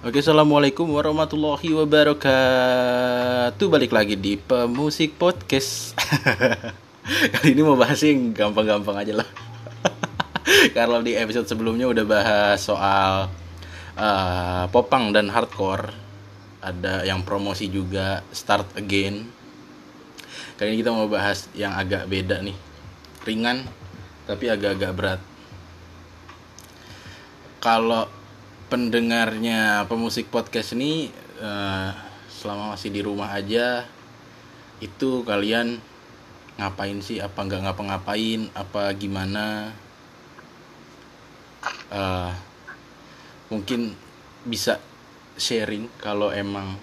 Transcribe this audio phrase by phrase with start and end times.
[0.00, 3.66] Oke, assalamualaikum warahmatullahi wabarakatuh.
[3.68, 5.92] Balik lagi di Pemusik Podcast.
[7.36, 9.28] Kali ini mau bahas yang gampang-gampang aja lah.
[10.76, 13.28] Karena di episode sebelumnya udah bahas soal
[14.00, 15.92] uh, popang dan hardcore.
[16.64, 19.28] Ada yang promosi juga, Start Again.
[20.56, 22.56] Kali ini kita mau bahas yang agak beda nih.
[23.28, 23.68] Ringan
[24.24, 25.20] tapi agak-agak berat.
[27.60, 28.08] Kalau
[28.70, 31.10] pendengarnya pemusik podcast ini
[31.42, 31.90] uh,
[32.30, 33.82] selama masih di rumah aja
[34.78, 35.82] itu kalian
[36.54, 37.18] ngapain sih?
[37.18, 38.46] Apa nggak ngapa-ngapain?
[38.54, 39.74] Apa gimana?
[41.90, 42.30] Uh,
[43.50, 43.98] mungkin
[44.46, 44.78] bisa
[45.34, 46.78] sharing kalau emang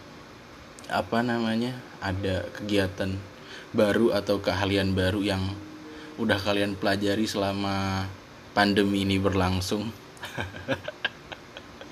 [0.91, 3.15] apa namanya ada kegiatan
[3.71, 5.55] baru atau keahlian baru yang
[6.19, 8.03] udah kalian pelajari selama
[8.51, 9.87] pandemi ini berlangsung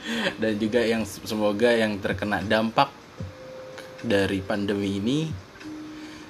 [0.41, 2.89] dan juga yang semoga yang terkena dampak
[4.05, 5.19] dari pandemi ini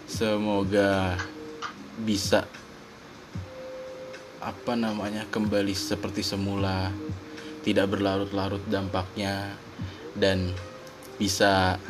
[0.07, 1.19] semoga
[1.99, 2.45] bisa
[4.45, 6.93] apa namanya kembali seperti semula
[7.65, 9.57] tidak berlarut-larut dampaknya
[10.13, 10.53] dan
[11.17, 11.81] bisa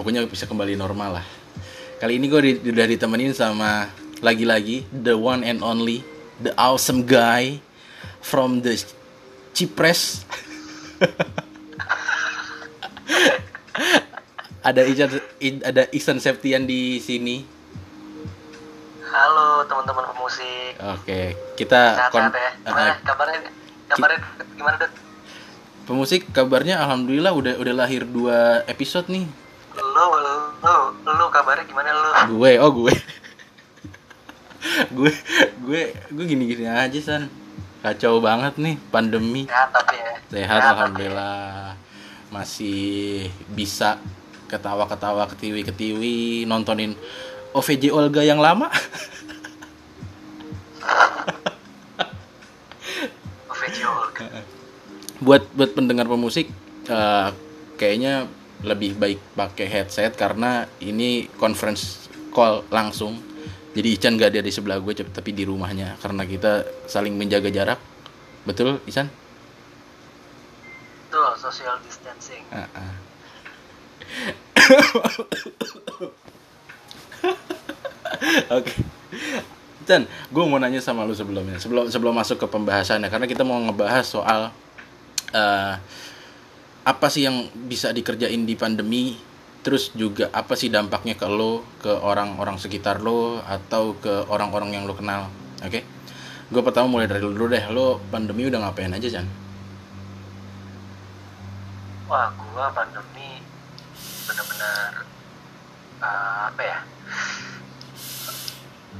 [0.00, 1.26] pokoknya bisa kembali normal lah.
[2.00, 2.40] Kali ini gue
[2.72, 3.88] udah ditemenin sama
[4.24, 6.00] lagi-lagi the one and only
[6.40, 7.60] the awesome guy
[8.24, 8.76] from the
[9.56, 10.20] Cipres.
[14.60, 15.16] ada Isan
[15.64, 17.40] ada Isan Septian di sini.
[19.08, 20.76] Halo teman-teman pemusik.
[20.76, 22.36] Oke, kita kon- ya.
[22.36, 23.38] uh, Gimana kabarnya?
[23.88, 24.18] Kabarnya
[24.52, 24.92] gimana, Dut?
[25.86, 29.24] pemusik kabarnya alhamdulillah udah udah lahir dua episode nih.
[29.72, 32.10] Lu, lu, lu, lu kabarnya gimana lu?
[32.36, 32.92] Gue, oh gue.
[34.98, 35.12] gue
[35.64, 37.30] gue gue gini-gini aja san
[37.86, 39.46] kacau banget nih pandemi.
[39.46, 40.18] Sehat tapi ya.
[40.26, 41.78] sehat tapi alhamdulillah.
[42.34, 44.02] Masih bisa
[44.50, 46.98] ketawa-ketawa ketiwi-ketiwi nontonin
[47.54, 48.66] OVJ Olga yang lama.
[53.54, 54.26] OVJ Olga.
[55.16, 56.50] buat buat pendengar pemusik
[56.90, 57.28] eh,
[57.80, 58.28] kayaknya
[58.60, 63.16] lebih baik pakai headset karena ini conference call langsung
[63.76, 67.76] jadi Ican gak ada di sebelah gue tapi di rumahnya karena kita saling menjaga jarak
[68.48, 69.12] betul Ican
[71.06, 72.44] Tuh, social distancing.
[72.50, 72.92] Ah, ah.
[78.58, 78.74] Oke.
[79.86, 81.62] Chan, gue mau nanya sama lu sebelumnya.
[81.62, 84.50] Sebelum sebelum masuk ke pembahasannya karena kita mau ngebahas soal
[85.30, 85.74] eh,
[86.86, 89.16] apa sih yang bisa dikerjain di pandemi
[89.66, 94.86] terus juga apa sih dampaknya ke lo, ke orang-orang sekitar lo atau ke orang-orang yang
[94.86, 95.26] lo kenal.
[95.58, 95.82] Oke.
[96.46, 97.66] Gue pertama mulai dari lu dulu deh.
[97.74, 99.26] Lo pandemi udah ngapain aja, Chan?
[102.06, 103.42] Wah, gua pandemi
[104.30, 105.02] benar-benar
[105.98, 106.78] uh, apa ya?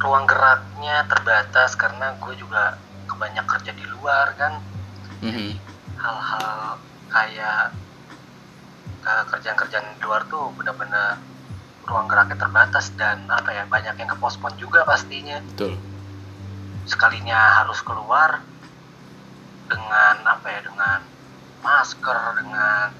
[0.02, 2.74] Ruang geraknya terbatas karena gue juga
[3.06, 4.58] kebanyak kerja di luar kan.
[5.22, 5.62] Mhm.
[5.96, 6.76] hal-hal
[7.08, 7.72] kayak
[9.06, 11.22] uh, kerjaan-kerjaan di luar tuh benar-benar
[11.86, 15.78] ruang geraknya terbatas dan apa ya banyak yang kepospon juga pastinya Betul.
[16.84, 18.42] sekalinya harus keluar
[19.70, 20.98] dengan apa ya dengan
[21.62, 22.90] masker dengan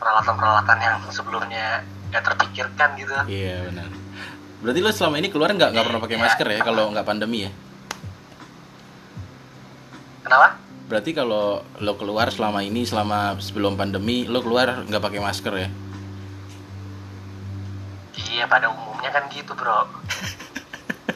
[0.00, 3.88] peralatan-peralatan yang sebelumnya gak terpikirkan gitu Iya benar.
[4.64, 6.24] Berarti lo selama ini keluar nggak nggak pernah pakai Iya.
[6.24, 7.52] masker ya kalau nggak pandemi ya?
[10.26, 15.54] kenapa Berarti kalau lo keluar selama ini selama sebelum pandemi lo keluar nggak pakai masker
[15.56, 15.70] ya?
[18.26, 19.88] iya pada umumnya kan gitu bro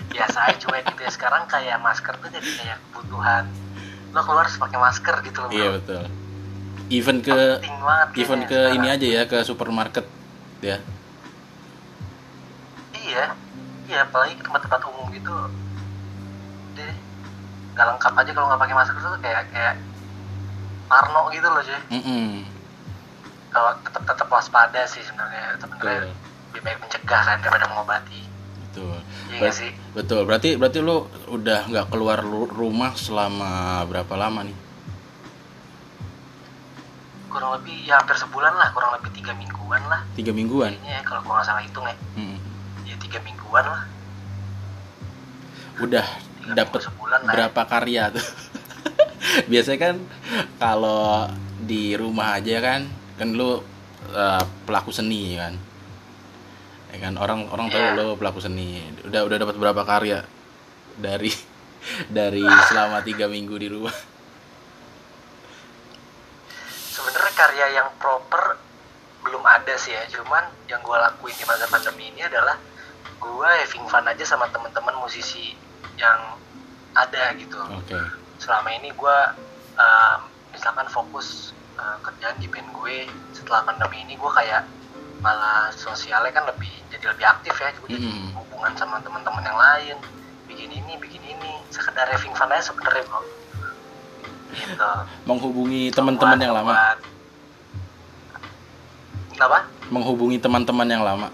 [0.09, 3.45] biasa aja cuek gitu ya sekarang kayak masker tuh jadi kayak kebutuhan
[4.13, 6.03] lo keluar harus pakai masker gitu loh bro Iya betul.
[6.91, 7.61] Even ke
[8.17, 8.77] even ke sekarang.
[8.77, 10.05] ini aja ya ke supermarket
[10.61, 10.81] ya.
[12.97, 13.33] iya
[13.85, 15.35] iya apalagi ke tempat-tempat umum gitu
[17.81, 19.75] nggak lengkap aja kalau nggak pakai masker tuh kayak kayak
[20.85, 22.45] parno gitu loh cuy Mm-mm.
[23.49, 26.13] kalau tetap tetap waspada sih sebenarnya sebenarnya
[26.53, 28.21] lebih baik mencegah kan daripada mengobati
[28.61, 29.01] Betul.
[29.27, 30.23] iya Ber- sih Betul.
[30.23, 34.59] Berarti berarti lo udah nggak keluar lu- rumah selama berapa lama nih?
[37.27, 40.75] kurang lebih ya hampir sebulan lah kurang lebih tiga mingguan lah Tiga mingguan.
[40.75, 42.37] kayaknya ya, kalau nggak salah hitung ya Mm-mm.
[42.85, 43.83] ya tiga mingguan lah
[45.81, 46.05] Udah
[46.57, 47.33] ya.
[47.35, 48.27] berapa karya tuh.
[49.51, 49.97] Biasanya kan
[50.59, 51.29] kalau
[51.61, 52.89] di rumah aja kan
[53.21, 53.61] kan lu
[54.15, 55.55] uh, pelaku seni kan?
[56.91, 57.97] Ya kan orang orang tahu Iya.
[57.99, 58.83] lo pelaku seni.
[59.07, 60.27] Udah udah dapat berapa karya
[60.99, 61.31] dari
[62.17, 63.95] dari selama tiga minggu di rumah?
[67.41, 68.61] Karya yang proper
[69.25, 70.05] belum ada sih ya.
[70.13, 72.61] Cuman yang gue lakuin di masa pandemi ini adalah
[73.17, 75.57] gue having fun aja sama teman-teman musisi
[76.01, 76.21] yang
[76.93, 78.01] ada gitu Oke.
[78.37, 79.19] selama ini gue
[79.77, 80.17] uh,
[80.51, 84.65] misalkan fokus uh, kerjaan di band gue setelah pandemi ini gue kayak
[85.21, 88.33] malah sosialnya kan lebih jadi lebih aktif ya gue jadi Mm.
[88.35, 89.97] hubungan sama teman-teman yang lain
[90.47, 93.21] bikin ini bikin ini sekedar having fun aja sebenarnya bro
[94.51, 94.91] gitu
[95.23, 96.73] Menghubungi teman-teman yang lama.
[96.73, 97.03] Buat-
[99.31, 99.59] Kenapa?
[99.89, 101.29] Menghubungi teman-teman yang lama.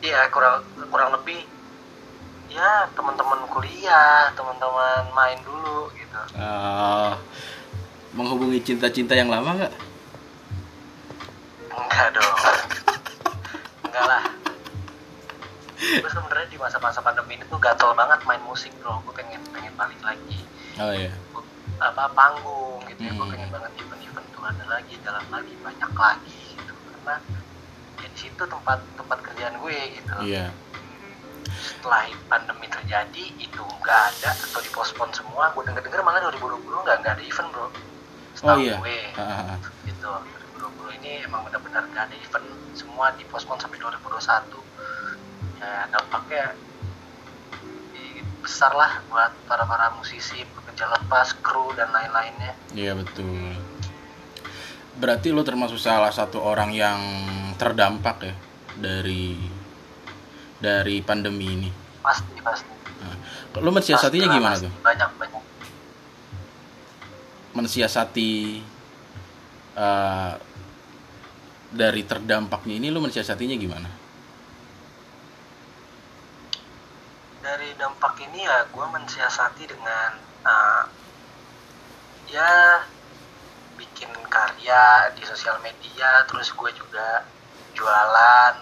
[0.00, 1.42] Iya kurang kurang lebih
[2.56, 7.12] ya teman-teman kuliah teman-teman main dulu gitu Eh,
[8.12, 9.74] menghubungi cinta-cinta yang lama nggak?
[11.70, 12.36] enggak dong
[13.84, 14.22] enggak lah
[15.76, 19.72] gue sebenarnya di masa-masa pandemi ini tuh gatel banget main musik bro gue pengen pengen
[19.74, 20.40] balik lagi
[20.76, 21.12] Oh iya.
[21.78, 23.32] apa panggung gitu ya gue Hmm.
[23.32, 27.14] pengen banget event-event tuh ada lagi jalan lagi banyak lagi gitu karena
[27.96, 30.46] ya di situ tempat tempat kerjaan gue gitu Iya.
[31.46, 35.50] Setelah pandemi terjadi itu nggak ada atau dipospon semua.
[35.54, 37.66] Gue denger denger malah 2020 nggak nggak ada event bro.
[37.66, 37.70] Oh
[38.36, 38.76] Setahu iya.
[38.78, 38.98] gue.
[39.16, 39.56] Ah.
[39.88, 40.12] gitu.
[40.60, 42.46] 2020 ini emang benar-benar nggak ada event.
[42.76, 44.64] Semua dipospon sampai 2021
[45.56, 46.52] ya dampaknya
[48.46, 52.54] besar lah buat para para musisi pekerja lepas kru dan lain-lainnya.
[52.78, 53.58] Iya betul.
[55.02, 56.96] Berarti lo termasuk salah satu orang yang
[57.58, 58.34] terdampak ya
[58.78, 59.34] dari
[60.60, 61.70] dari pandemi ini.
[62.02, 63.12] pasti pasti Nah,
[63.60, 64.66] lo mensiasatinya Pastilah, gimana pasti.
[64.66, 64.72] tuh?
[64.80, 65.42] banyak banyak
[67.56, 68.32] Mensiasati
[69.76, 70.32] eh,
[71.72, 73.90] dari terdampaknya ini lo mensiasatinya gimana?
[77.46, 80.82] dari dampak ini ya gue mensiasati dengan uh,
[82.26, 82.82] ya
[83.78, 87.22] bikin karya di sosial media terus gue juga
[87.78, 88.54] jualan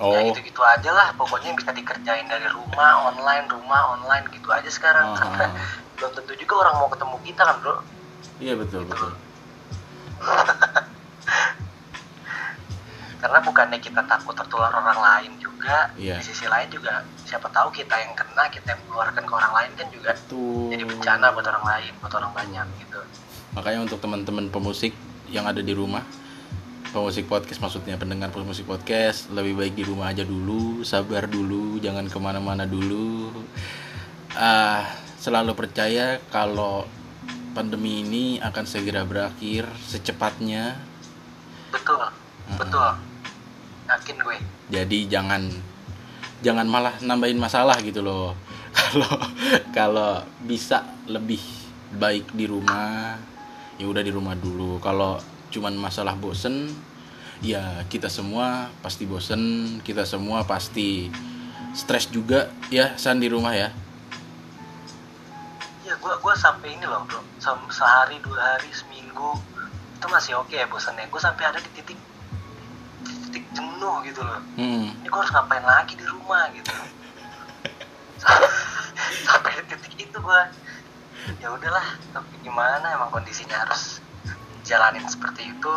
[0.00, 4.48] ya Oh, gitu-gitu aja lah pokoknya yang bisa dikerjain dari rumah online rumah online gitu
[4.48, 5.16] aja sekarang Ah.
[5.18, 5.46] karena
[5.94, 7.76] belum tentu juga orang mau ketemu kita kan bro
[8.38, 9.12] iya betul betul.
[13.20, 16.16] karena bukannya kita takut tertular orang lain juga Iya.
[16.16, 19.70] di sisi lain juga siapa tahu kita yang kena kita yang mengeluarkan ke orang lain
[19.76, 20.72] kan juga Tuh.
[20.72, 23.00] jadi bencana buat orang lain buat orang banyak gitu
[23.50, 24.94] Makanya untuk teman-teman pemusik
[25.26, 26.06] yang ada di rumah,
[26.90, 32.10] pemusik podcast maksudnya pendengar pemusik podcast, lebih baik di rumah aja dulu, sabar dulu, jangan
[32.10, 33.30] ke mana-mana dulu.
[34.34, 34.90] Ah,
[35.22, 36.86] selalu percaya kalau
[37.54, 40.78] pandemi ini akan segera berakhir secepatnya.
[41.70, 42.02] betul
[42.58, 42.82] betul
[43.86, 44.38] yakin gue
[44.74, 45.46] Jadi jangan
[46.42, 48.34] jangan malah nambahin masalah gitu loh.
[48.70, 49.18] Kalau
[49.74, 50.12] kalau
[50.46, 51.42] bisa lebih
[51.90, 53.18] baik di rumah,
[53.78, 54.78] ya udah di rumah dulu.
[54.78, 55.18] Kalau
[55.50, 56.70] cuman masalah bosen,
[57.42, 59.42] ya kita semua pasti bosen,
[59.82, 61.10] kita semua pasti
[61.74, 63.70] stres juga ya san di rumah ya.
[65.86, 67.18] ya gue gue sampai ini loh bro.
[67.42, 69.34] Sam- sehari dua hari seminggu
[69.98, 71.98] itu masih oke ya bosannya gue sampai ada di titik
[73.02, 74.38] di titik jenuh gitu loh.
[74.54, 74.94] Hmm.
[75.02, 76.70] ini gue harus ngapain lagi di rumah gitu.
[79.26, 80.40] Sampai di titik itu gue
[81.42, 83.89] ya udahlah tapi gimana emang kondisinya harus
[84.70, 85.74] jalanin seperti itu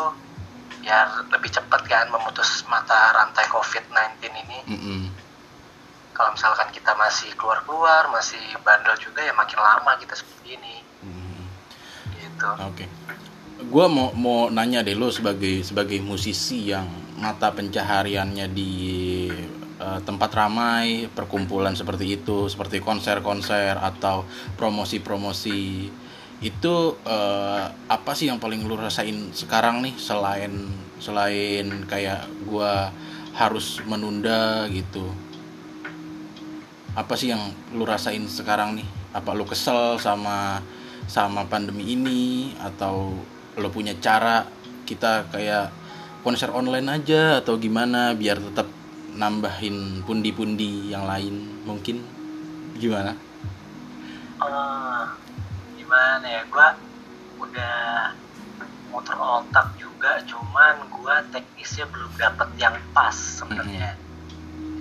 [0.85, 5.01] biar lebih cepat kan memutus mata rantai COVID-19 ini Mm-mm.
[6.13, 11.43] kalau misalkan kita masih keluar-keluar masih bandel juga ya makin lama kita seperti ini Mm.
[12.15, 12.85] gitu Oke.
[13.67, 16.87] Gua mau mau nanya deh lo sebagai sebagai musisi yang
[17.19, 18.71] mata pencahariannya di
[19.79, 24.23] eh, tempat ramai, perkumpulan seperti itu, seperti konser-konser atau
[24.55, 25.91] promosi-promosi
[26.39, 32.89] itu eh, apa sih yang paling lu rasain sekarang nih selain selain kayak gua
[33.33, 35.09] harus menunda gitu.
[36.93, 38.87] Apa sih yang lu rasain sekarang nih?
[39.13, 40.61] Apa lu kesel sama
[41.09, 43.17] sama pandemi ini atau
[43.57, 44.45] lo punya cara
[44.85, 45.73] kita kayak
[46.23, 48.67] konser online aja atau gimana biar tetap
[49.13, 52.01] nambahin pundi-pundi yang lain mungkin
[52.77, 53.13] gimana?
[54.41, 55.03] Eh,
[55.93, 56.67] gimana ya gue
[57.37, 57.77] udah
[58.89, 63.93] motor otak juga cuman gue teknisnya belum dapet yang pas sebenarnya.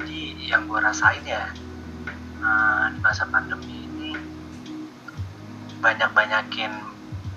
[0.01, 1.53] Jadi yang gue rasain ya
[2.41, 4.17] eh, di masa pandemi ini
[5.85, 6.73] banyak banyakin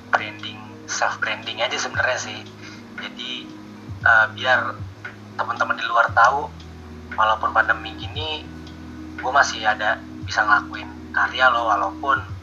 [0.08, 2.40] branding self branding aja sebenarnya sih.
[2.96, 3.44] Jadi
[4.08, 4.72] eh, biar
[5.36, 6.48] teman-teman di luar tahu
[7.20, 8.48] walaupun pandemi gini
[9.20, 12.35] gue masih ada bisa ngelakuin karya loh walaupun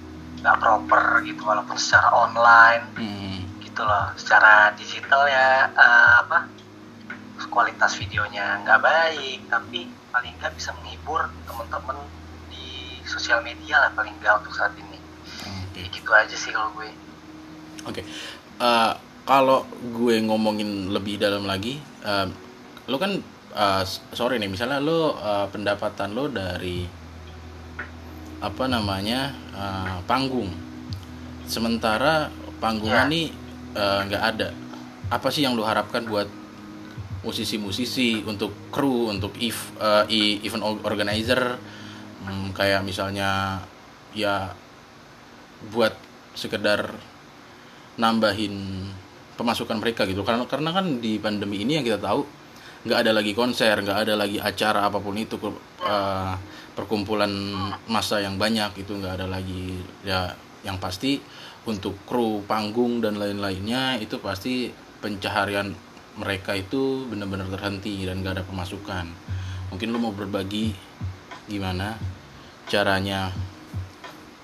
[0.42, 3.46] nggak proper gitu walaupun secara online Hmm.
[3.62, 6.50] gitu loh secara digital ya eh, apa
[7.46, 11.98] kualitas videonya nggak baik tapi paling nggak bisa menghibur temen-temen
[12.48, 14.98] di sosial media lah paling nggak untuk saat ini
[15.42, 15.80] Oke.
[15.80, 16.90] Jadi gitu aja sih kalau gue
[17.82, 18.02] Oke.
[18.58, 19.62] Eh, kalau
[19.94, 22.26] gue ngomongin lebih dalam lagi, eh,
[22.86, 23.18] lo kan
[23.52, 23.82] eh,
[24.12, 26.86] sorry nih, misalnya lo eh, pendapatan lo dari
[28.42, 30.50] apa namanya eh, panggung,
[31.46, 33.12] sementara panggungnya Ya.
[33.12, 33.26] nih
[33.78, 34.48] eh, nggak ada.
[35.08, 36.26] Apa sih yang lo harapkan buat
[37.22, 39.50] musisi-musisi untuk kru, untuk eh,
[40.10, 41.56] e- event or- organizer,
[42.22, 43.58] Hmm, kayak misalnya
[44.14, 44.54] ya
[45.74, 45.90] buat
[46.38, 46.94] sekedar
[47.98, 48.86] nambahin
[49.34, 52.22] pemasukan mereka gitu karena karena kan di pandemi ini yang kita tahu
[52.86, 55.34] nggak ada lagi konser nggak ada lagi acara apa pun itu
[55.82, 56.34] eh,
[56.72, 57.30] perkumpulan
[57.88, 59.80] massa yang banyak itu nggak ada lagi.
[60.04, 61.18] Ya yang pasti
[61.66, 64.70] untuk kru panggung dan lain-lainnya itu pasti
[65.02, 65.74] pencaharian
[66.18, 69.06] mereka itu benar-benar terhenti dan nggak ada pemasukan.
[69.72, 70.76] Mungkin lo mau berbagi
[71.48, 71.96] gimana
[72.68, 73.32] caranya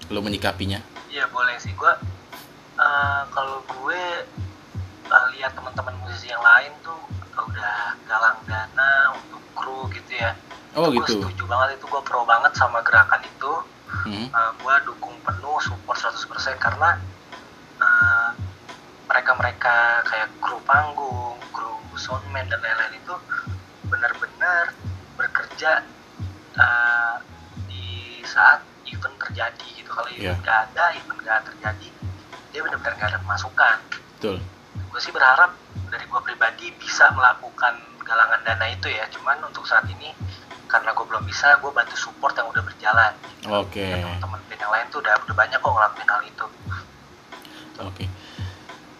[0.09, 0.81] lo menyikapinya?
[1.13, 1.73] Iya boleh sih.
[1.77, 1.93] Gue
[2.81, 4.03] eh, kalau gue
[5.07, 6.99] eh, lihat teman-teman musisi yang lain tuh
[7.39, 10.35] udah galang dana untuk kru gitu ya.
[10.77, 11.15] Oh, Gue gitu.
[11.17, 13.53] setuju banget itu gue pro banget sama gerakan itu.
[14.05, 14.27] Hmm.
[14.29, 16.91] Eh, gue dukung penuh support 100% karena
[17.81, 18.31] eh,
[19.09, 23.15] mereka-mereka kayak kru panggung, kru soundman dan lain-lain itu
[23.89, 24.65] benar-benar
[25.17, 25.73] bekerja
[26.59, 27.17] eh,
[27.69, 29.91] di saat event terjadi gitu.
[29.91, 30.37] Kalau Iya.
[30.37, 31.89] event nggak ada, event nggak terjadi,
[32.53, 33.77] dia benar-benar nggak ada pemasukan.
[34.19, 34.37] betul
[34.89, 35.53] Gue sih berharap
[35.89, 39.05] dari gue pribadi bisa melakukan galangan dana itu ya.
[39.13, 40.13] Cuman untuk saat ini
[40.69, 43.13] karena gue belum bisa, gue bantu support yang udah berjalan.
[43.25, 46.47] Gitu oke teman-teman band yang lain tuh udah udah banyak kok ngelakuin hal itu
[47.79, 48.11] Oke.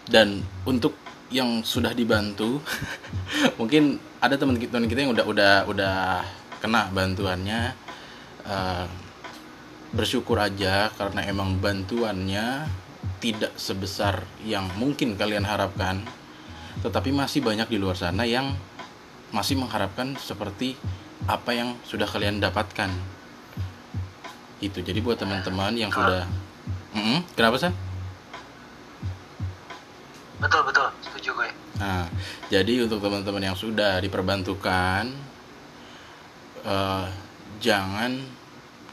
[0.07, 0.95] Dan untuk
[1.29, 2.63] yang sudah dibantu,
[3.59, 5.95] mungkin ada teman-teman kita yang udah udah udah
[6.63, 7.75] kena bantuannya.
[8.49, 8.87] eh,
[9.89, 12.69] bersyukur aja karena emang bantuannya
[13.17, 16.05] tidak sebesar yang mungkin kalian harapkan.
[16.85, 18.53] Tetapi masih banyak di luar sana yang
[19.33, 20.77] masih mengharapkan seperti
[21.29, 22.89] apa yang sudah kalian dapatkan.
[24.59, 24.81] Itu.
[24.81, 26.25] Jadi buat teman-teman yang sudah
[26.89, 27.73] Mm-mm, kenapa sih?
[30.39, 32.11] betul betul setuju gue Nah,
[32.51, 35.07] jadi untuk teman-teman yang sudah diperbantukan,
[36.67, 37.05] eh,
[37.63, 38.19] jangan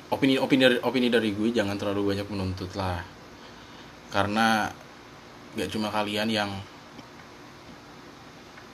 [0.06, 3.02] opini opini dari opini dari gue jangan terlalu banyak menuntut lah,
[4.14, 4.70] karena
[5.58, 6.50] gak cuma kalian yang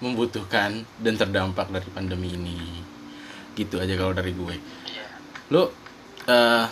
[0.04, 2.84] membutuhkan dan terdampak dari pandemi ini,
[3.54, 4.54] gitu aja kalau dari gue.
[5.50, 5.62] Lo
[6.22, 6.66] eh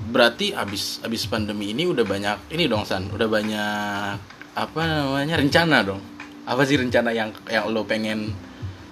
[0.00, 4.16] berarti abis abis pandemi ini udah banyak ini dong San, udah banyak
[4.56, 6.00] apa namanya rencana dong.
[6.48, 8.32] Apa sih rencana yang yang lo pengen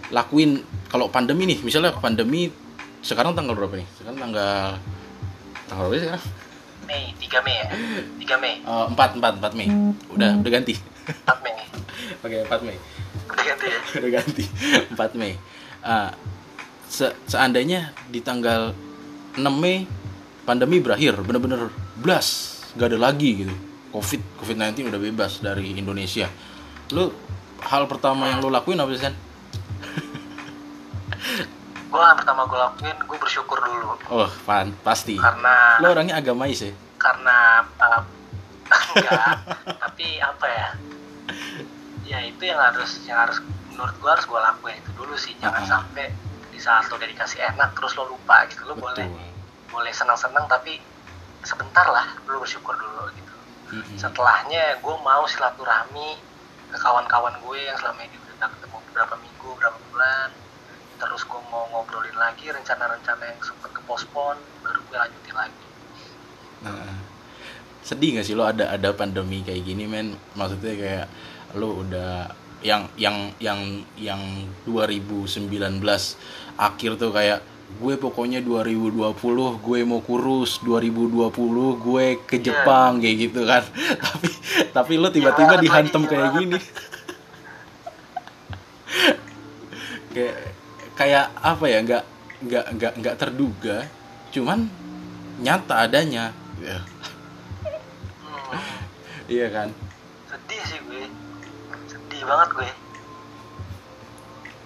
[0.08, 2.48] lakuin kalau pandemi nih, misalnya pandemi
[3.00, 3.88] sekarang tanggal berapa nih?
[3.96, 4.76] Sekarang tanggal
[5.66, 6.24] tanggal berapa sih sekarang?
[6.88, 7.66] Mei 3 Mei ya
[8.36, 9.68] 3 Mei Eh, empat empat empat Mei.
[10.08, 10.72] Udah udah ganti.
[11.04, 11.56] 4 Mei
[12.24, 12.76] Oke, 4 Mei.
[13.28, 14.44] udah ganti ya udah ganti
[14.92, 15.32] 4 Mei
[15.78, 16.10] Ah,
[16.88, 18.72] se- seandainya di tanggal
[19.34, 19.84] 6 Mei
[20.42, 22.26] pandemi berakhir bener-bener blas
[22.74, 23.54] gak ada lagi gitu.
[23.88, 26.28] Covid covid 19 udah bebas dari Indonesia.
[26.90, 27.08] Lu
[27.62, 29.14] hal pertama yang lu lakuin apa sih San?
[31.88, 33.96] gue yang pertama gue lakuin gue bersyukur dulu.
[34.08, 35.16] Oh pan pasti.
[35.16, 38.02] Karena lu orangnya agamais ya karena uh,
[38.92, 39.38] enggak
[39.78, 40.68] tapi apa ya?
[42.04, 43.38] Ya itu yang harus yang harus
[43.70, 45.32] menurut gua harus gua lakuin itu dulu sih.
[45.38, 45.68] Jangan Ah.
[45.70, 46.10] sampai
[46.58, 48.66] di saat lo udah dikasih enak terus lo lupa gitu.
[48.66, 49.70] Lo boleh betul.
[49.70, 50.82] boleh senang-senang tapi
[51.46, 53.34] sebentar lah lo bersyukur dulu gitu.
[53.68, 54.00] Mm-mm.
[54.00, 56.16] setelahnya gue mau silaturahmi
[56.72, 60.28] ke kawan-kawan gue yang selama ini udah ketemu beberapa minggu beberapa bulan.
[60.98, 64.34] Terus gue mau ngobrolin lagi rencana-rencana yang sempat kepospon
[64.66, 65.66] baru gue lanjutin lagi.
[66.66, 66.90] Nah,
[67.86, 70.18] sedih gak sih lo ada ada pandemi kayak gini men?
[70.34, 71.06] Maksudnya kayak
[71.54, 74.18] lo udah yang yang yang yang
[74.66, 75.46] 2019
[76.58, 79.14] akhir tuh kayak gue pokoknya 2020
[79.62, 81.30] gue mau kurus 2020
[81.78, 82.44] gue ke Iya.
[82.50, 83.62] Jepang kayak gitu kan.
[84.08, 84.28] Tapi
[84.74, 86.10] tapi lo tiba-tiba banget dihantam iya.
[86.10, 86.58] kayak gini.
[90.08, 90.36] Kayak
[90.98, 92.04] kayak apa ya nggak
[92.42, 93.86] nggak nggak nggak terduga
[94.34, 94.66] cuman
[95.38, 96.34] nyata adanya.
[96.58, 96.82] Ya,
[98.48, 98.58] Hmm,
[99.30, 99.68] iya kan?
[100.26, 101.06] Sedih sih gue.
[101.86, 102.87] Sedih banget gue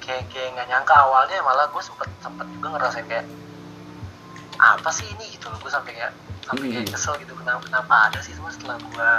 [0.03, 3.27] kayak kayak nggak nyangka awalnya malah gue sempet sempet juga ngerasain kayak
[4.59, 6.93] apa sih ini gitu loh gue sampai kayak sampai kayak Mhm.
[6.93, 9.11] kesel gitu kenapa kenapa ada sih cuma setelah gue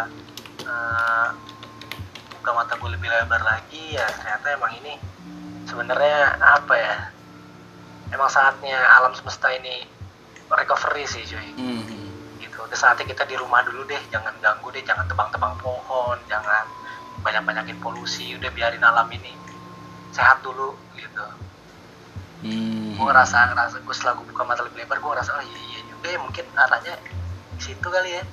[0.63, 1.27] uh,
[2.33, 4.93] buka mata gue lebih lebar lagi ya ternyata emang ini
[5.63, 6.95] sebenarnya apa ya
[8.09, 9.87] emang saatnya alam semesta ini
[10.49, 12.39] recovery sih cuy Mhm.
[12.39, 16.67] gitu udah saatnya kita di rumah dulu deh jangan ganggu deh jangan tebang-tebang pohon jangan
[17.19, 19.31] banyak-banyakin polusi udah biarin alam ini
[20.13, 21.25] sehat dulu gitu
[22.43, 22.99] Mhm.
[22.99, 25.79] gue ngerasa ngerasa gue setelah gue buka mata lebih lebar gue ngerasa oh iya, iya
[25.87, 26.93] juga ya mungkin arahnya
[27.53, 28.23] di situ kali ya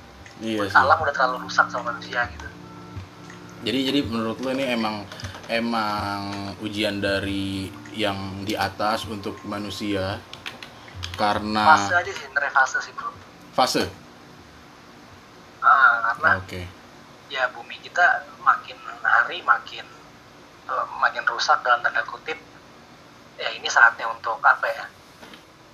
[0.41, 0.75] Iya sih.
[0.75, 2.49] alam udah terlalu rusak sama manusia gitu
[3.61, 5.05] Jadi jadi menurut lo ini emang
[5.47, 6.21] emang
[6.59, 10.17] ujian dari yang di atas untuk manusia
[11.15, 13.13] karena fase aja sih sebenarnya fase sih bro
[13.53, 13.85] fase.
[15.61, 16.63] ah, karena Oke.
[17.29, 18.03] ya bumi kita
[18.41, 19.85] makin hari makin
[20.71, 22.39] eh, makin rusak dalam tanda kutip
[23.37, 24.85] ya ini saatnya untuk apa ya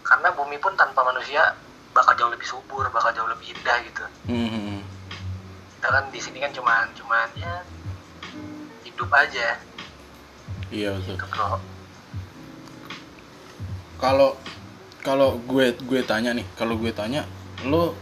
[0.02, 1.52] karena bumi pun tanpa manusia
[1.90, 4.80] bakal jauh lebih subur bakal jauh lebih indah gitu Mhm.
[5.76, 7.54] kita kan di sini kan cuman cuman ya
[8.82, 9.58] hidup aja
[10.68, 11.14] Iya betul.
[11.14, 11.58] gitu bro
[13.96, 14.36] Kalau
[15.00, 17.24] kalau gue gue tanya nih, kalau gue tanya
[17.64, 17.96] lo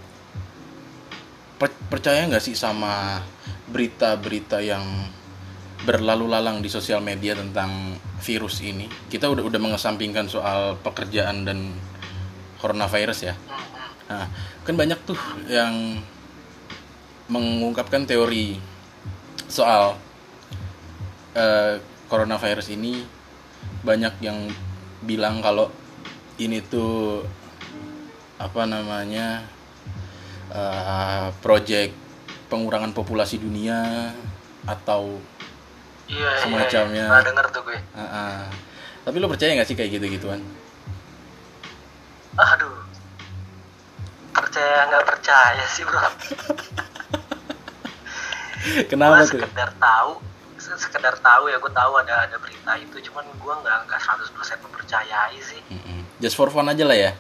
[1.55, 3.23] per- percaya nggak sih sama
[3.67, 4.83] berita-berita yang
[5.85, 8.89] berlalu lalang di sosial media tentang virus ini?
[9.09, 11.77] Kita udah udah mengesampingkan soal pekerjaan dan
[12.59, 13.35] coronavirus ya.
[14.09, 14.29] Nah,
[14.65, 16.01] kan banyak tuh yang
[17.29, 18.57] mengungkapkan teori
[19.49, 19.97] soal
[21.37, 23.05] eh, coronavirus ini
[23.85, 24.49] banyak yang
[25.05, 25.69] bilang kalau
[26.41, 27.25] ini tuh
[28.41, 29.45] apa namanya
[30.53, 31.93] eh, project
[32.49, 34.13] pengurangan populasi dunia
[34.65, 35.21] atau
[36.07, 37.01] iya iya, Semacamnya.
[37.01, 37.09] iya.
[37.09, 37.79] pernah denger tuh gue.
[37.93, 38.41] Ah, ah.
[39.03, 40.41] tapi lo percaya nggak sih kayak gitu gituan
[42.35, 42.75] aduh.
[44.33, 46.03] Percaya nggak percaya sih bro.
[48.91, 49.39] Kenapa gue tuh?
[49.39, 50.11] sekedar tahu
[50.57, 52.97] se- sekedar tahu ya gue tahu ada ada berita itu.
[53.07, 55.63] Cuman gue nggak nggak 100% mempercayai sih.
[55.69, 56.03] Mm-mm.
[56.19, 57.13] just for fun aja lah ya?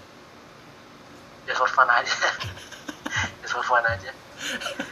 [1.44, 2.10] Just for fun aja.
[3.38, 4.10] Just for fun aja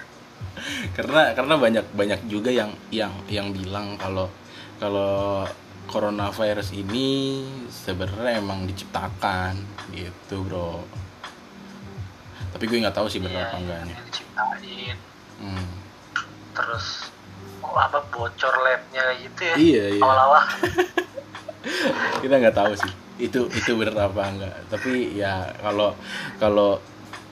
[0.97, 4.31] karena karena banyak banyak juga yang yang yang bilang kalau
[4.79, 5.47] kalau
[5.91, 9.59] coronavirus ini sebenarnya emang diciptakan
[9.93, 10.83] gitu bro.
[12.53, 13.97] Tapi gue nggak tahu sih benar apa Iya, enggaknya.
[14.09, 14.97] diciptain.
[15.43, 15.71] Hmm.
[16.53, 17.09] terus
[17.65, 19.55] oh, apa bocor labnya gitu ya?
[19.57, 20.03] Iya, iya.
[20.05, 20.45] awal-awal.
[22.23, 24.55] Kita nggak tahu sih itu itu benar apa enggak.
[24.69, 25.97] Tapi ya kalau
[26.37, 26.79] kalau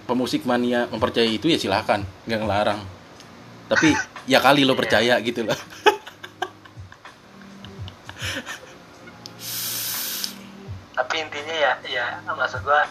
[0.09, 2.81] pemusik mania mempercayai itu ya silakan nggak ngelarang
[3.71, 3.95] tapi
[4.27, 5.55] ya kali lo percaya gitu loh
[10.93, 12.85] tapi intinya ya ya maksud gua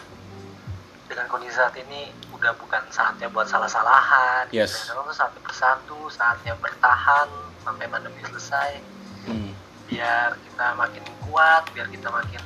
[1.06, 4.88] dengan kondisi saat ini udah bukan saatnya buat salah-salahan Yes.
[4.88, 7.28] sekarang tuh saatnya bersatu saatnya bertahan
[7.62, 8.80] sampai pandemi selesai
[9.20, 9.52] Hmm.
[9.84, 12.40] biar kita makin kuat biar kita makin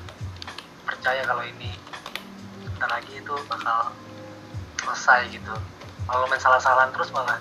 [0.82, 1.70] percaya kalau ini
[2.66, 3.94] sebentar lagi itu bakal
[4.82, 5.54] selesai gitu
[6.10, 7.38] kalau main salah-salahan terus malah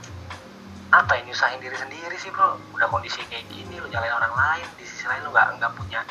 [0.93, 4.67] apa ini usahain diri sendiri sih bro udah kondisi kayak gini lu nyalain orang lain
[4.77, 6.05] di sisi lain lu nggak nggak punya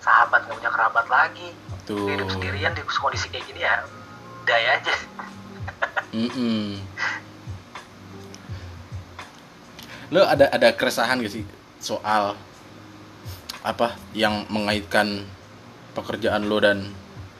[0.00, 1.48] sahabat nggak punya kerabat lagi
[1.84, 3.84] tuh hidup sendirian di kondisi kayak gini ya
[4.48, 4.94] daya aja
[6.12, 6.80] Mm-mm.
[10.12, 11.44] Lo ada ada keresahan gak sih
[11.80, 12.36] soal
[13.64, 15.24] apa yang mengaitkan
[15.96, 16.92] pekerjaan lo dan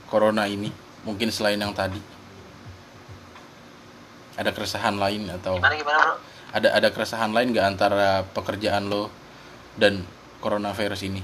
[0.08, 0.72] corona ini?
[1.04, 2.00] Mungkin selain yang tadi.
[4.40, 9.08] Ada keresahan lain atau gimana gimana bro ada ada keresahan lain gak antara pekerjaan lo
[9.76, 10.04] dan
[10.38, 11.22] coronavirus ini?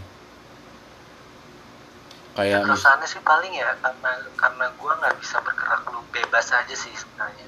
[2.33, 6.75] Kayak mis- keresahannya sih paling ya karena karena gua nggak bisa bergerak lu bebas aja
[6.75, 7.47] sih sebenarnya.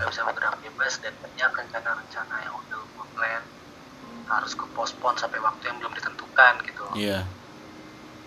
[0.00, 3.42] Nggak bisa bergerak bebas dan banyak rencana-rencana yang udah gue plan.
[4.26, 6.84] Harus ke postpone sampai waktu yang belum ditentukan gitu.
[6.96, 7.20] Iya.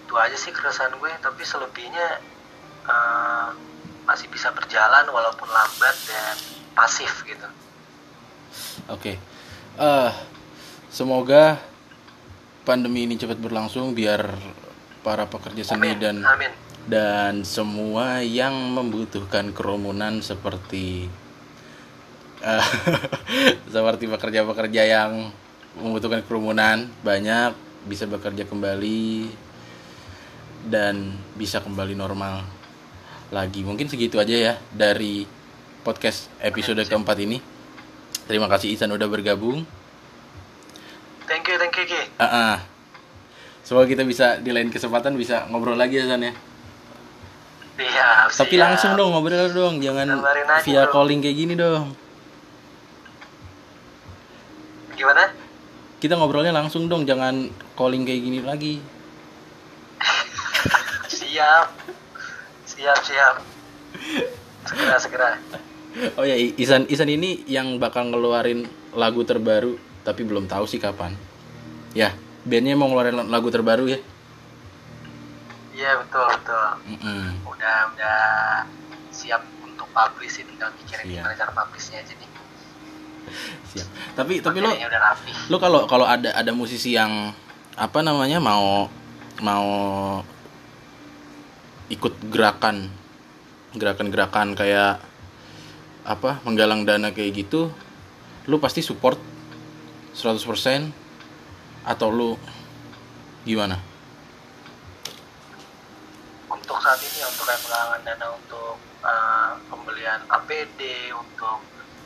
[0.01, 2.19] itu aja sih keresahan gue tapi selebihnya
[2.83, 3.49] eh,
[4.03, 6.35] masih bisa berjalan walaupun lambat dan
[6.75, 7.47] pasif gitu
[8.91, 9.15] Oke.
[9.79, 10.11] Eh
[10.91, 11.57] semoga
[12.67, 14.35] pandemi ini cepat berlangsung biar
[15.01, 16.51] para pekerja seni amin dan amin
[16.85, 21.07] dan semua yang membutuhkan kerumunan seperti
[22.41, 22.67] eh,
[23.73, 25.29] seperti pekerja-pekerja yang
[25.77, 27.55] membutuhkan kerumunan banyak
[27.87, 29.31] bisa bekerja kembali
[30.69, 32.45] dan bisa kembali normal
[33.33, 33.65] lagi.
[33.65, 35.25] Mungkin segitu aja ya dari
[35.81, 37.60] podcast episode keempat ini.
[38.31, 39.67] Terima kasih Isan udah bergabung.
[41.27, 41.99] thank you thank you Ki.
[42.15, 42.55] Ah, ah.
[43.59, 46.31] Semoga kita bisa di lain kesempatan bisa ngobrol lagi ya San ya.
[47.75, 48.63] Iya, Tapi siap.
[48.71, 50.23] langsung dong ngobrol dong, jangan
[50.63, 50.95] via dong.
[50.95, 51.91] calling kayak gini dong.
[54.95, 55.27] Gimana?
[55.99, 58.79] Kita ngobrolnya langsung dong, jangan calling kayak gini lagi.
[61.19, 61.67] Siap.
[62.63, 63.35] Siap, siap.
[64.63, 65.29] Segera, segera.
[66.15, 68.63] Oh ya, Isan Isan ini yang bakal ngeluarin
[68.95, 69.75] lagu terbaru,
[70.07, 71.11] tapi belum tahu sih kapan.
[71.91, 72.15] Ya,
[72.47, 73.99] bandnya mau ngeluarin lagu terbaru ya.
[75.75, 76.67] Iya, betul, betul.
[76.95, 77.43] Mm-mm.
[77.43, 78.19] Udah, udah
[79.11, 80.43] siap untuk publish sih.
[80.47, 81.15] Tinggal pikirin Siap.
[81.19, 82.29] gimana cara publishnya aja nih.
[83.75, 83.87] Siap.
[84.15, 84.71] Tapi tapi lo
[85.51, 87.35] lo kalau kalau ada ada musisi yang
[87.75, 88.87] apa namanya mau
[89.41, 89.67] mau
[91.91, 92.87] ikut gerakan
[93.75, 94.99] gerakan-gerakan kayak
[96.01, 97.69] apa menggalang dana kayak gitu
[98.49, 99.21] lu pasti support
[100.17, 100.89] 100%
[101.85, 102.31] atau lu
[103.45, 103.77] gimana?
[106.49, 111.63] Untuk saat ini, untuk kayak penggalangan dana untuk uh, pembelian APD, untuk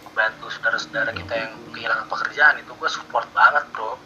[0.08, 4.00] membantu saudara-saudara kita yang kehilangan pekerjaan, itu gue support banget, bro.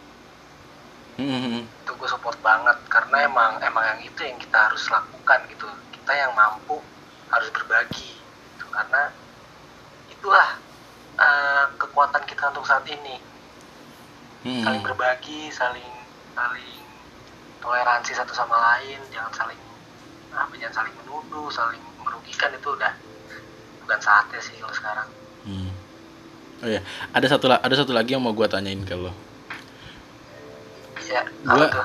[1.20, 5.68] Hmm, itu gue support banget karena emang emang yang itu yang kita harus lakukan gitu.
[5.92, 6.80] Kita yang mampu
[7.30, 8.16] harus berbagi
[8.56, 8.66] gitu.
[8.72, 9.12] karena
[10.10, 10.58] itulah
[11.20, 13.18] uh, kekuatan kita untuk saat ini.
[14.46, 15.90] Hmm, saling berbagi saling
[16.32, 16.80] saling
[17.60, 19.60] toleransi satu sama lain jangan saling
[20.32, 22.88] apa jangan saling menuduh saling merugikan itu udah
[23.84, 25.08] bukan saatnya sih kalau sekarang.
[25.44, 25.70] Hmm.
[26.64, 26.80] oh ya
[27.12, 29.12] ada satu ada satu lagi yang mau gua tanyain ke lo.
[31.04, 31.84] Ya gua tuh?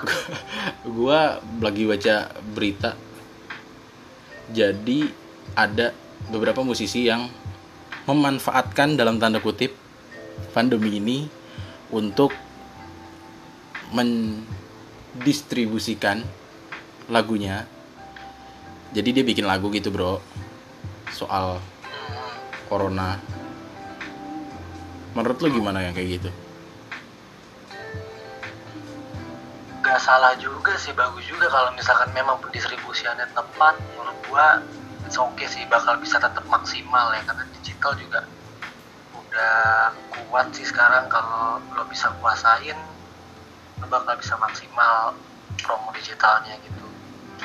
[1.01, 1.19] gua
[1.59, 2.15] lagi baca
[2.55, 2.95] berita.
[4.53, 5.11] Jadi
[5.57, 5.91] ada
[6.29, 7.27] beberapa musisi yang
[8.05, 9.84] memanfaatkan dalam tanda kutip
[10.55, 11.27] pandemi ini
[11.91, 12.31] untuk
[13.91, 16.23] mendistribusikan
[17.11, 17.67] lagunya.
[18.95, 20.23] Jadi dia bikin lagu gitu bro
[21.11, 21.59] soal
[22.71, 23.19] corona.
[25.11, 26.31] Menurut lo gimana yang kayak gitu?
[29.83, 33.75] Gak salah juga sih bagus juga kalau misalkan memang pendistribusiannya tepat.
[33.99, 34.63] Menurut gua
[35.03, 38.23] it's okay sih bakal bisa tetap maksimal ya karena digital juga
[39.35, 39.91] udah
[40.31, 42.79] kuat sih sekarang kalau lo bisa kuasain
[43.77, 45.11] lo bakal bisa maksimal
[45.59, 46.87] promo digitalnya gitu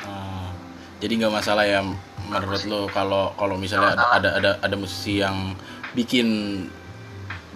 [0.06, 0.54] Oh,
[1.02, 1.82] jadi nggak masalah ya
[2.30, 5.58] menurut lo kalau kalau misalnya ada, ada ada ada musisi yang
[5.92, 6.28] bikin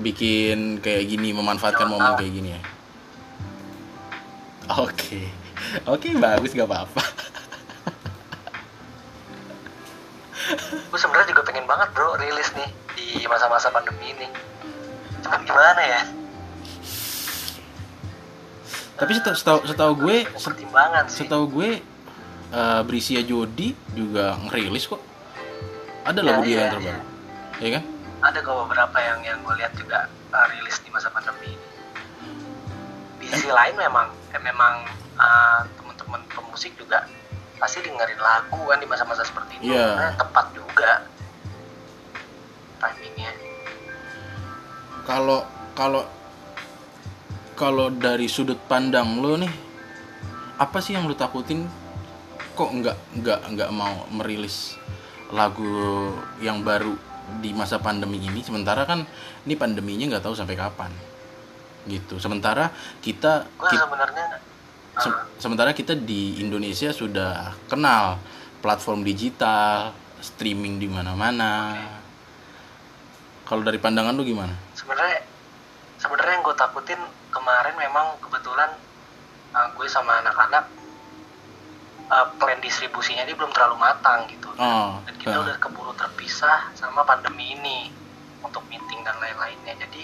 [0.03, 2.19] bikin kayak gini memanfaatkan Jangan momen tahu.
[2.19, 2.61] kayak gini ya.
[4.83, 5.21] Oke,
[5.87, 7.03] oke bagus gak apa-apa.
[10.91, 12.69] gue sebenarnya juga pengen banget bro rilis nih
[13.25, 14.29] di masa-masa pandemi ini
[15.25, 16.03] cuman gimana ya
[18.95, 21.71] Tapi setahu setahu, setahu gue pertimbangan sih setahu gue
[22.53, 25.03] eh, Brisia Jodi juga ngerilis kok.
[26.07, 27.03] Ada Ya, lagu dia iya, yang terbaru,
[27.59, 27.83] ya kan?
[28.23, 31.67] ada kok beberapa yang yang gue lihat juga uh, rilis di masa pandemi ini.
[33.19, 34.87] Di sisi lain memang eh, memang
[35.19, 37.03] uh, teman-teman pemusik juga
[37.59, 39.91] pasti dengerin lagu kan di masa-masa seperti itu Iya.
[39.91, 40.91] karena tepat juga
[42.93, 43.33] timingnya.
[45.05, 45.45] kalau
[45.77, 46.03] kalau
[47.55, 49.53] kalau dari sudut pandang lo nih
[50.59, 51.67] apa sih yang lo takutin?
[52.55, 54.79] Kok nggak nggak nggak mau merilis
[55.35, 56.95] lagu yang baru
[57.43, 58.41] di masa pandemi ini?
[58.47, 59.03] Sementara kan
[59.43, 60.91] ini pandeminya nggak tahu sampai kapan
[61.91, 62.23] gitu.
[62.23, 62.71] Sementara
[63.03, 64.39] kita sebenarnya
[64.99, 68.23] se- uh, sementara kita di Indonesia sudah kenal
[68.63, 69.93] platform digital
[70.23, 71.75] streaming di mana-mana
[73.45, 74.53] kalau dari pandangan lu gimana?
[74.77, 75.25] Sebenarnya
[76.01, 77.01] sebenarnya yang gue takutin
[77.33, 78.71] kemarin memang kebetulan
[79.53, 80.65] uh, gue sama anak-anak
[82.09, 84.49] uh, plan distribusinya ini belum terlalu matang gitu.
[84.57, 85.45] Oh dan kita eh.
[85.47, 87.93] udah keburu terpisah sama pandemi ini
[88.43, 89.79] untuk meeting dan lain-lainnya.
[89.87, 90.03] Jadi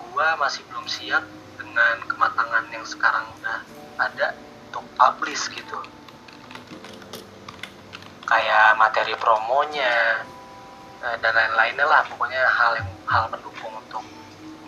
[0.00, 1.24] gua masih belum siap
[1.60, 3.60] dengan kematangan yang sekarang udah
[4.00, 4.32] ada
[4.72, 5.78] untuk publish gitu.
[8.24, 10.39] Kayak materi promonya eh,
[11.00, 14.04] dan lain-lainnya lah pokoknya hal yang hal pendukung untuk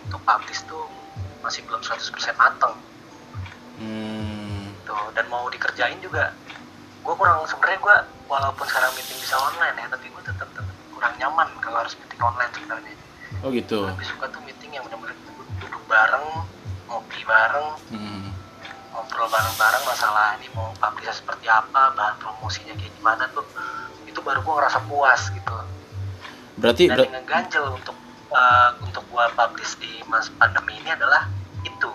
[0.01, 0.89] untuk publish tuh
[1.39, 2.01] masih belum 100%
[2.35, 2.73] mateng
[3.73, 6.33] Hmm, tuh dan mau dikerjain juga
[7.03, 11.13] gue kurang sebenarnya gue walaupun sekarang meeting bisa online ya tapi gue tetap tetap kurang
[11.17, 12.95] nyaman kalau harus meeting online sebenarnya
[13.43, 13.83] oh gitu.
[13.83, 15.17] Gua lebih suka tuh meeting yang benar-benar
[15.59, 16.27] duduk, bareng
[16.87, 18.29] ngopi bareng Hmm.
[18.93, 23.43] ngobrol bareng-bareng masalah ini mau publishnya seperti apa bahan promosinya kayak gimana tuh
[24.05, 25.52] itu baru gue ngerasa puas gitu
[26.57, 27.95] Berarti dan ber- yang ngeganjel untuk
[28.29, 31.25] uh, untuk gue publish di mas pandemi ini adalah
[31.65, 31.91] itu.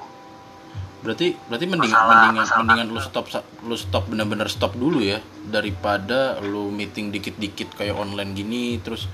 [0.99, 3.27] Berarti berarti mending, Masalah- mendingan masalah mendingan lu stop
[3.63, 9.07] lu stop bener-bener stop dulu ya daripada lu meeting dikit-dikit kayak online gini terus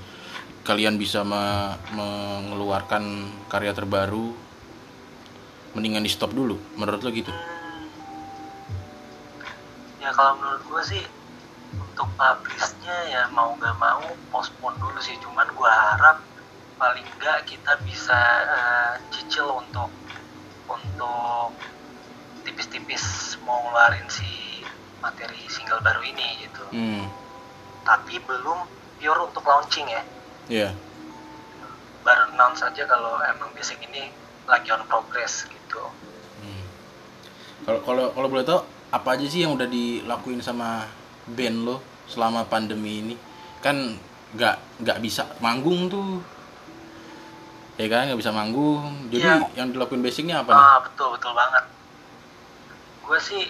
[0.65, 3.03] kalian bisa me- mengeluarkan
[3.47, 4.33] karya terbaru.
[5.75, 7.29] Mendingan di stop dulu menurut lo gitu?
[9.99, 11.03] Ya kalau menurut gue sih
[11.95, 14.03] untuk publishnya ya mau nggak mau
[14.35, 15.15] postpone dulu sih.
[15.23, 16.19] Cuman gue harap
[16.75, 18.19] paling nggak kita bisa
[18.51, 19.87] eh, cicil untuk
[20.67, 21.55] untuk
[22.43, 24.27] tipis-tipis mau ngeluarin si
[24.99, 26.63] materi single baru ini gitu.
[26.75, 27.07] Hmm.
[27.87, 28.67] Tapi belum
[28.99, 30.03] pure untuk launching ya.
[30.51, 30.69] Ya
[32.05, 34.13] baru announce aja kalau emang basic ini
[34.45, 35.81] lagi on progress gitu.
[36.45, 36.65] Hmm.
[37.65, 38.61] Kalau kalau kalau boleh tahu
[38.93, 40.85] apa aja sih yang udah dilakuin sama
[41.27, 43.15] band lo selama pandemi ini?
[43.61, 43.97] Kan
[44.35, 46.19] nggak nggak bisa manggung tuh,
[47.75, 49.09] ya kan nggak bisa manggung.
[49.09, 49.47] Jadi Iya.
[49.55, 50.61] yang dilakuin basicnya apa nih?
[50.61, 51.65] Ah betul betul banget.
[53.01, 53.43] Gue sih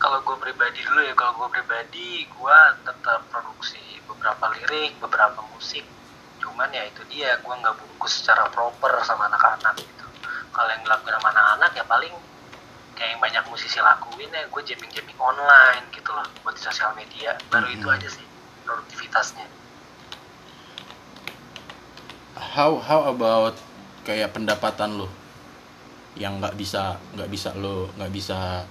[0.00, 5.84] kalau gue pribadi dulu ya kalau gue pribadi gue tetap produksi beberapa lirik, beberapa musik.
[6.40, 10.06] Cuman ya itu dia gue nggak bungkus secara proper sama anak-anak gitu.
[10.50, 12.14] Kalau yang dilakuin sama anak-anak ya paling
[13.00, 17.32] kayak yang banyak musisi lakuin ya gue jamming-jamming online gitu loh buat di sosial media.
[17.48, 17.96] Baru itu Mhm.
[17.96, 18.26] aja sih
[18.68, 19.48] produktivitasnya.
[22.36, 23.56] How how about
[24.04, 25.08] kayak pendapatan lo
[26.12, 28.68] yang nggak bisa nggak bisa lo nggak bisa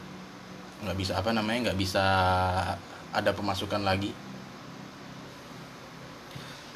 [0.86, 2.06] nggak bisa apa namanya nggak bisa
[3.10, 4.14] ada pemasukan lagi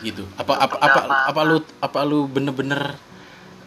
[0.02, 2.98] gitu apa apa apa apa lu apa lu bener-bener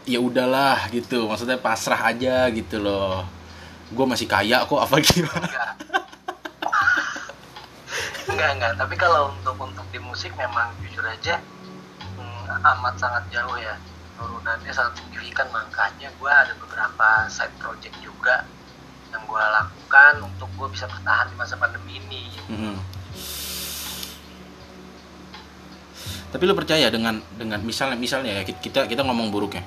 [0.04, 3.35] ya udahlah gitu maksudnya pasrah aja gitu loh
[3.92, 5.46] gue masih kaya kok apa gimana?
[5.46, 5.70] Enggak.
[8.26, 8.72] Enggak enggak.
[8.74, 11.38] Tapi kalau untuk untuk di musik memang jujur aja
[12.18, 13.78] hmm, amat sangat jauh ya
[14.18, 14.72] turunannya.
[14.74, 18.42] Sangat signifikan makanya gue ada beberapa side project juga
[19.14, 22.24] yang gue lakukan untuk gue bisa bertahan di masa pandemi ini.
[22.50, 22.76] Mm-mm.
[26.26, 29.62] Tapi lu percaya dengan dengan misalnya misalnya ya kita kita ngomong buruknya.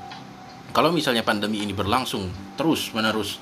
[0.69, 3.41] Kalau misalnya pandemi ini berlangsung terus menerus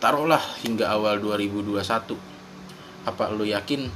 [0.00, 2.16] taruhlah hingga awal 2021
[3.04, 3.88] apa lu yakin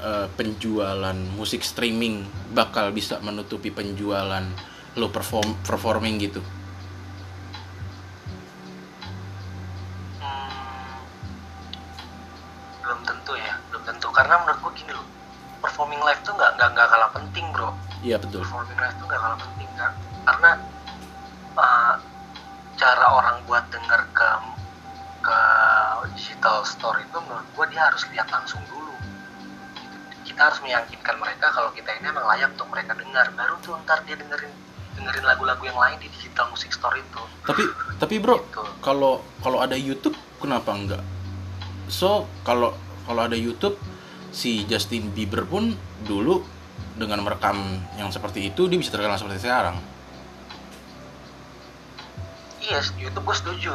[0.00, 2.24] eh, penjualan musik streaming
[2.56, 4.44] bakal bisa menutupi penjualan
[4.92, 6.40] lu perform performing gitu?
[10.20, 11.00] Hmm,
[12.84, 15.06] belum tentu ya belum tentu karena menurut gue gini loh
[15.64, 18.40] performing live tuh nggak nggak kalah penting bro Iya betul.
[18.44, 19.92] performing live itu nggak kalah penting kan
[20.28, 20.50] karena
[32.32, 34.48] layak untuk mereka dengar baru tuh ntar dia dengerin
[34.96, 37.62] dengerin lagu-lagu yang lain di digital music store itu Tapi
[38.00, 38.62] tapi bro, Gitu.
[38.80, 41.02] kalau kalau ada YouTube kenapa enggak?
[41.86, 42.72] So kalau
[43.04, 43.76] kalau ada YouTube
[44.32, 46.40] si Justin Bieber pun dulu
[46.96, 47.56] dengan merekam
[47.96, 49.76] yang seperti itu dia bisa terkenal seperti sekarang.
[52.62, 53.74] Iya, YouTube gue setuju.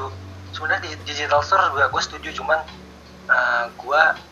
[0.56, 2.60] Sebenarnya di digital store juga gue setuju, cuman
[3.28, 4.27] uh, gue me-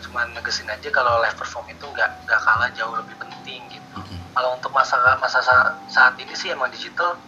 [0.00, 3.98] cuman negesin aja kalau live perform itu nggak nggak kalah jauh lebih penting gitu.
[3.98, 4.18] Mhm.
[4.32, 7.18] Kalau untuk masa masa sa- saat ini sih emang digital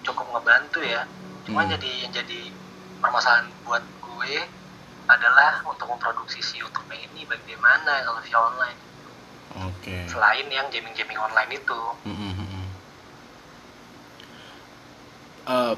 [0.00, 1.04] cukup ngebantu ya.
[1.44, 1.72] Cuman Hmm.
[1.74, 2.40] jadi yang jadi
[3.00, 4.34] permasalahan buat gue
[5.06, 8.78] adalah untuk memproduksi si YouTube ini bagaimana kalau via online
[9.66, 10.06] Oke.
[10.06, 11.80] selain yang jamming-jamming online itu.
[15.50, 15.74] Eh,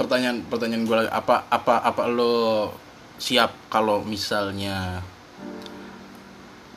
[0.00, 2.72] pertanyaan pertanyaan gue lagi apa apa apa lo
[3.20, 5.04] siap kalau misalnya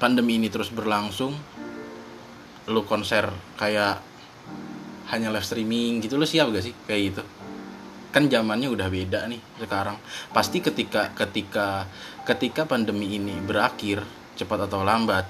[0.04, 1.32] pandemi ini terus berlangsung
[2.68, 4.04] lo konser kayak
[5.16, 7.24] hanya live streaming gitu lo siap gak sih kayak gitu?
[8.12, 9.96] Kan zamannya udah beda nih sekarang.
[10.36, 11.88] Pasti ketika ketika
[12.28, 14.04] ketika pandemi ini berakhir
[14.36, 15.24] cepat atau lambat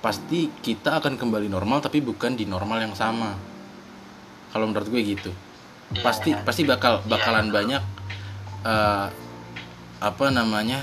[0.00, 3.36] pasti kita akan kembali normal tapi bukan di normal yang sama.
[4.56, 5.32] Kalau menurut gue gitu.
[5.92, 6.00] Iya.
[6.00, 7.82] pasti pasti bakal bakalan banyak
[8.64, 9.06] eh,
[10.00, 10.80] apa namanya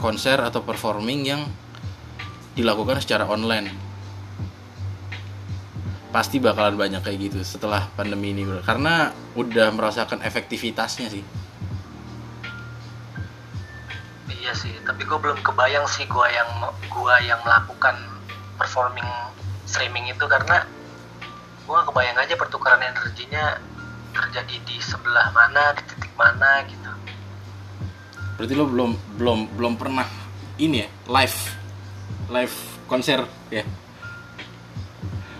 [0.00, 1.44] konser atau performing yang
[2.56, 3.68] dilakukan secara online
[6.08, 8.64] pasti bakalan banyak kayak gitu setelah pandemi ini bro.
[8.64, 11.24] karena udah merasakan efektivitasnya sih
[14.46, 17.98] Iya sih, tapi gue belum kebayang sih gue yang gua yang melakukan
[18.54, 19.06] performing
[19.66, 20.62] streaming itu karena
[21.66, 23.58] gue kebayang aja pertukaran energinya
[24.14, 26.90] terjadi di sebelah mana, di titik mana gitu.
[28.38, 30.06] berarti lo belum belum belum pernah
[30.62, 31.65] ini ya live
[32.26, 32.54] live
[32.86, 33.62] konser ya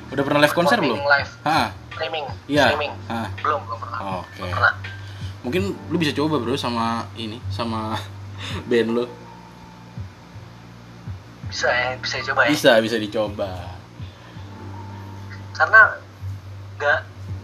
[0.07, 2.70] udah pernah live konser belum live, Hah, streaming, Iya.
[2.70, 2.92] streaming.
[3.11, 3.27] Ah.
[3.42, 3.99] Belum, belum pernah.
[4.22, 4.38] Oke.
[4.38, 4.75] Belum pernah.
[5.42, 7.94] mungkin lu bisa coba bro sama ini sama
[8.70, 9.05] band lu
[11.46, 13.51] bisa ya bisa coba ya bisa bisa dicoba
[15.55, 15.81] karena
[16.77, 16.99] nggak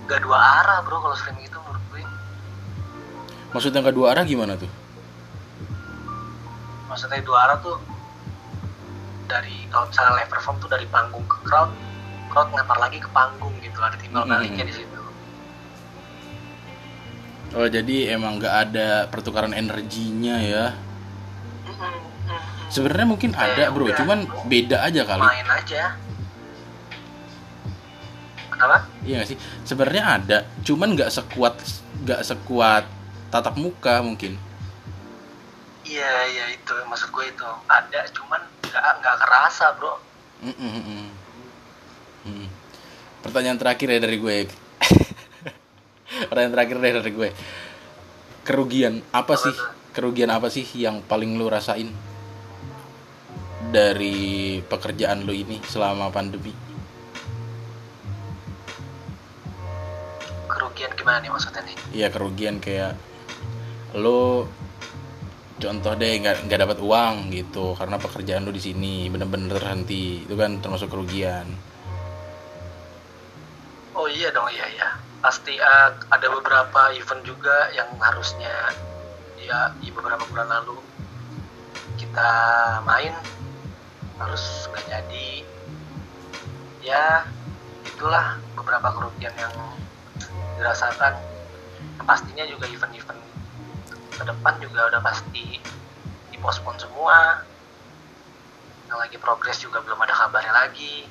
[0.05, 2.02] nggak dua arah bro kalau streaming itu menurut gue
[3.50, 4.70] maksudnya kedua arah gimana tuh
[6.87, 7.78] maksudnya dua arah tuh
[9.27, 11.71] dari kalau misalnya live perform tuh dari panggung ke crowd
[12.29, 14.33] crowd ngelempar lagi ke panggung gitu ada timbal Hmm.
[14.33, 14.99] baliknya di situ.
[17.53, 20.73] Oh jadi emang nggak ada pertukaran energinya ya?
[21.69, 21.95] Mm-mm.
[22.73, 23.97] sebenarnya mungkin ada bro udah.
[24.01, 25.21] cuman beda aja kali.
[25.21, 25.83] main aja.
[28.49, 28.89] Kenapa?
[29.03, 29.39] Iya gak sih?
[29.65, 31.55] Sebenarnya ada cuman nggak sekuat
[32.05, 32.85] nggak sekuat
[33.29, 34.37] tatap muka mungkin.
[35.83, 37.49] Iya iya itu maksud gue itu.
[37.67, 38.41] Ada cuman
[38.73, 40.01] nggak nggak kerasa bro.
[40.43, 41.13] Mm,
[43.21, 44.37] pertanyaan terakhir ya dari gue.
[46.33, 47.29] Pertanyaan terakhir deh dari gue.
[48.43, 49.53] Kerugian apa sih?
[49.93, 51.93] Kerugian apa sih yang paling lu rasain
[53.69, 56.57] dari pekerjaan lu ini selama pandemi?
[60.49, 61.77] Kerugian gimana nih maksudnya nih?
[61.93, 62.97] Iya kerugian kayak
[63.93, 64.49] lo
[65.62, 70.35] contoh deh nggak nggak dapat uang gitu karena pekerjaan lo di sini bener-bener terhenti itu
[70.35, 71.46] kan termasuk kerugian.
[73.94, 74.88] Oh iya dong iya iya.
[75.22, 78.75] Pasti eh, ada beberapa event juga yang harusnya
[79.38, 80.83] ya di beberapa bulan lalu
[81.94, 82.31] kita
[82.83, 83.14] main
[84.18, 85.31] harus nggak jadi.
[86.83, 87.22] Ya
[87.87, 89.55] itulah beberapa kerugian yang
[90.59, 91.14] dirasakan.
[92.03, 93.22] Pastinya juga event-event
[94.12, 95.59] ke depan juga udah pasti
[96.31, 97.42] dipospon semua.
[98.88, 101.09] Yang lagi progres juga belum ada kabarnya lagi.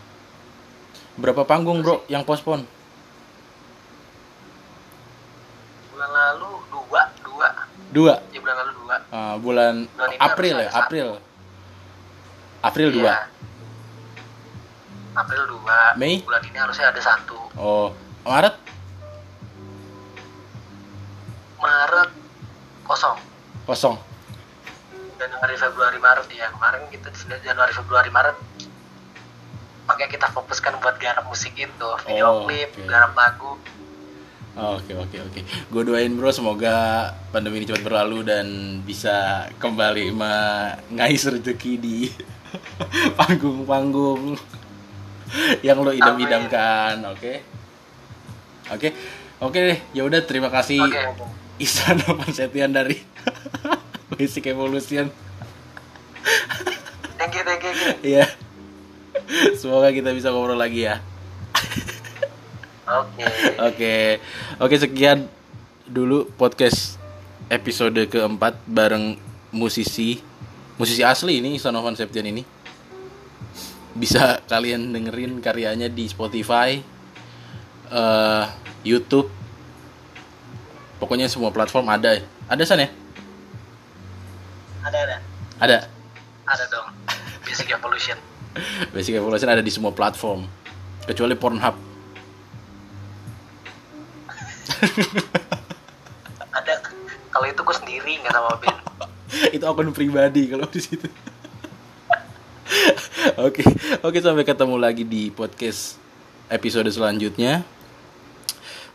[1.18, 2.64] Berapa panggung bro yang pospon?
[5.92, 7.48] Bulan lalu dua dua.
[7.92, 8.14] Dua?
[8.32, 8.96] Ya bulan lalu dua.
[9.12, 10.82] Ah, bulan Bulan April ya ada satu.
[10.86, 11.08] April.
[12.62, 13.10] April dua?
[13.10, 13.20] Iya.
[15.12, 16.24] April 2 Mei?
[16.24, 17.36] bulan ini harusnya ada satu.
[17.60, 17.92] Oh
[18.24, 18.56] Maret
[22.92, 23.16] kosong
[23.64, 23.96] kosong
[25.16, 28.36] Januari Februari Maret ya kemarin kita di sini Januari Februari Maret
[29.88, 32.84] makanya kita fokuskan buat garap musik itu video Oh, klip oke.
[32.86, 33.56] garap lagu
[34.52, 35.40] Oke oke oke.
[35.72, 38.48] Gue doain bro semoga pandemi ini cepat berlalu dan
[38.84, 42.12] bisa kembali mengais rezeki di
[43.18, 44.36] panggung-panggung
[45.64, 47.00] yang lo idam-idamkan.
[47.16, 47.48] Oke.
[48.76, 48.92] Oke.
[49.40, 49.80] Oke deh.
[49.96, 50.84] Ya udah terima kasih
[51.62, 52.02] oke Isan
[52.34, 52.98] Setian dari
[54.18, 55.14] Basic Evolution.
[57.22, 57.74] thank you thank you.
[58.02, 58.26] Iya.
[59.54, 60.98] Semoga kita bisa ngobrol lagi ya.
[62.90, 63.24] oke
[63.62, 64.18] Oke,
[64.58, 65.30] oke sekian
[65.86, 66.98] dulu podcast
[67.46, 69.22] episode keempat bareng
[69.54, 70.18] musisi,
[70.82, 72.42] musisi asli ini Sonovan Septian ini.
[73.94, 76.82] Bisa kalian dengerin karyanya di Spotify,
[77.92, 78.44] eh,
[78.82, 79.41] YouTube,
[81.02, 82.22] pokoknya semua platform ada.
[82.46, 82.94] Ada san ya?
[84.82, 85.18] ada ada
[85.62, 85.78] Ada.
[86.50, 86.90] ada dong
[87.46, 88.18] Basic Evolution
[88.94, 90.50] Basic Evolution ada di semua platform,
[91.06, 91.76] kecuali Pornhub.
[96.58, 96.74] ada
[97.32, 98.80] kalau itu gue sendiri nggak sama band
[99.56, 101.08] itu akun pribadi kalau di situ.
[103.40, 103.64] Oke,
[104.04, 105.96] oke sampai ketemu lagi di podcast
[106.52, 107.64] episode selanjutnya.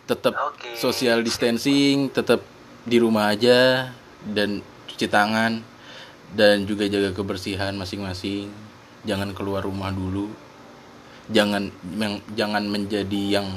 [0.07, 0.79] Tetap Oke.
[0.79, 2.43] social distancing, tetap
[2.87, 3.91] di rumah aja
[4.23, 5.59] dan cuci tangan
[6.31, 8.47] dan juga jaga kebersihan masing-masing.
[9.03, 10.31] Jangan keluar rumah dulu.
[11.27, 13.49] Jangan yang jangan menjadi yang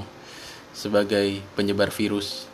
[0.74, 2.50] sebagai penyebar virus.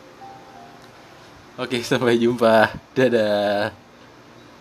[1.56, 2.68] Oke, sampai jumpa.
[2.92, 3.85] Dadah.